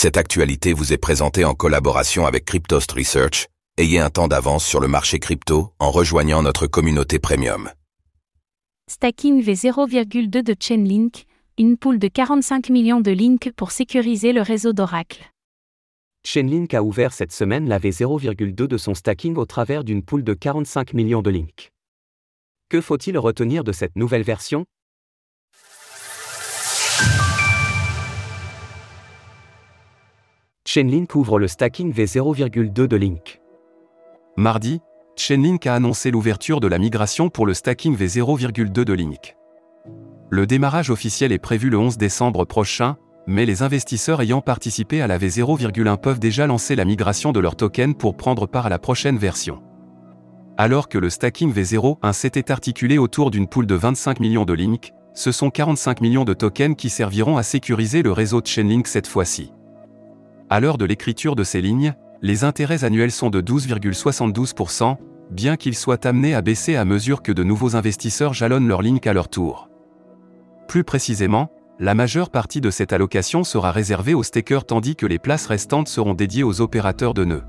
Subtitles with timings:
[0.00, 3.48] Cette actualité vous est présentée en collaboration avec Cryptost Research.
[3.78, 7.68] Ayez un temps d'avance sur le marché crypto en rejoignant notre communauté premium.
[8.88, 11.24] Stacking V0,2 de Chainlink,
[11.58, 15.32] une poule de 45 millions de links pour sécuriser le réseau d'Oracle.
[16.24, 20.32] Chainlink a ouvert cette semaine la V0,2 de son stacking au travers d'une poule de
[20.32, 21.72] 45 millions de links.
[22.68, 24.64] Que faut-il retenir de cette nouvelle version?
[30.78, 33.40] Chainlink ouvre le stacking V0,2 de Link.
[34.36, 34.78] Mardi,
[35.16, 39.34] Chainlink a annoncé l'ouverture de la migration pour le stacking V0,2 de Link.
[40.30, 42.96] Le démarrage officiel est prévu le 11 décembre prochain,
[43.26, 47.56] mais les investisseurs ayant participé à la V0,1 peuvent déjà lancer la migration de leur
[47.56, 49.60] token pour prendre part à la prochaine version.
[50.58, 54.92] Alors que le stacking V0,1 s'était articulé autour d'une poule de 25 millions de Link,
[55.12, 59.08] ce sont 45 millions de tokens qui serviront à sécuriser le réseau de Chainlink cette
[59.08, 59.50] fois-ci.
[60.50, 64.96] À l'heure de l'écriture de ces lignes, les intérêts annuels sont de 12,72%,
[65.30, 69.06] bien qu'ils soient amenés à baisser à mesure que de nouveaux investisseurs jalonnent leur Link
[69.06, 69.68] à leur tour.
[70.66, 75.18] Plus précisément, la majeure partie de cette allocation sera réservée aux stakers tandis que les
[75.18, 77.44] places restantes seront dédiées aux opérateurs de nœuds.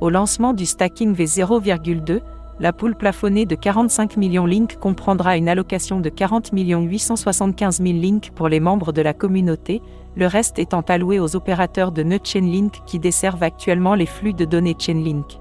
[0.00, 2.20] Au lancement du stacking V0,2,
[2.60, 8.30] la poule plafonnée de 45 millions links comprendra une allocation de 40 875 000 links
[8.34, 9.80] pour les membres de la communauté,
[10.16, 14.44] le reste étant alloué aux opérateurs de nœuds Chainlink qui desservent actuellement les flux de
[14.44, 15.38] données Chainlink.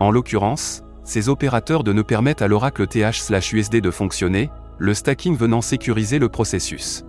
[0.00, 5.60] En l'occurrence, ces opérateurs de nœuds permettent à l'oracle TH/USD de fonctionner, le stacking venant
[5.60, 7.04] sécuriser le processus.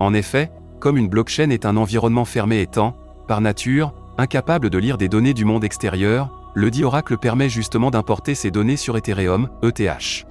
[0.00, 2.96] En effet, comme une blockchain est un environnement fermé étant,
[3.28, 7.90] par nature, incapable de lire des données du monde extérieur, le dit Oracle permet justement
[7.90, 10.26] d'importer ces données sur Ethereum, ETH.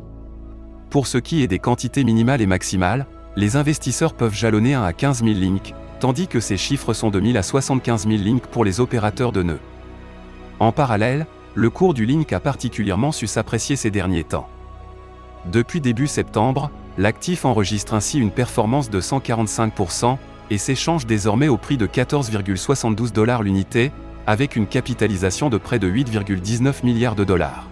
[0.89, 4.91] Pour ce qui est des quantités minimales et maximales, les investisseurs peuvent jalonner 1 à
[4.91, 8.65] 15 000 links, tandis que ces chiffres sont de 1000 à 75 000 links pour
[8.65, 9.59] les opérateurs de nœuds.
[10.59, 14.49] En parallèle, le cours du link a particulièrement su s'apprécier ces derniers temps.
[15.51, 20.17] Depuis début septembre, l'actif enregistre ainsi une performance de 145%
[20.49, 23.91] et s'échange désormais au prix de 14,72 dollars l'unité,
[24.27, 27.67] avec une capitalisation de près de 8,19 milliards de dollars.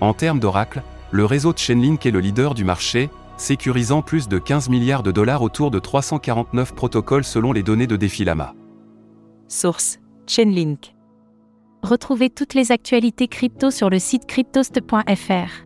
[0.00, 4.38] En termes d'Oracle, le réseau de Chainlink est le leader du marché, sécurisant plus de
[4.38, 8.54] 15 milliards de dollars autour de 349 protocoles selon les données de Defilama.
[9.48, 10.94] Source Chainlink.
[11.82, 15.65] Retrouvez toutes les actualités crypto sur le site cryptost.fr.